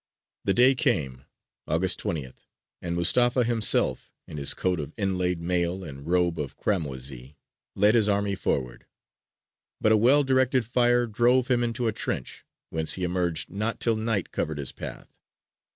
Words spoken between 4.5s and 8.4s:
coat of inlaid mail and robe of cramoisy, led his army